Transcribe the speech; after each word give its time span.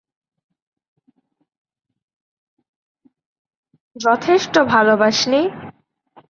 যথেষ্ট 3.95 4.55
ভালোবাস 4.71 5.17
নি? 5.27 5.41